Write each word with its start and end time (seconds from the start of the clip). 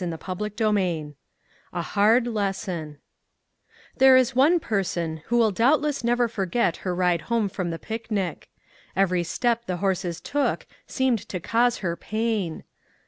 246 0.01 0.57
CHAPTER 0.57 0.63
XVI 0.73 1.13
A 1.73 1.81
HARD 1.83 2.25
LESSON 2.25 2.97
THERE 3.97 4.17
is 4.17 4.35
one 4.35 4.59
person 4.59 5.17
who 5.27 5.37
will 5.37 5.51
doubt 5.51 5.79
less 5.79 6.03
never 6.03 6.27
forget 6.27 6.77
her 6.77 6.95
ride 6.95 7.21
home 7.29 7.47
from 7.47 7.69
the 7.69 7.77
picnic. 7.77 8.49
Every 8.95 9.21
step 9.23 9.67
the 9.67 9.77
horses 9.77 10.19
took 10.19 10.65
seemed 10.87 11.19
to 11.29 11.39
cause 11.39 11.77
her 11.85 11.95
pain. 11.95 12.63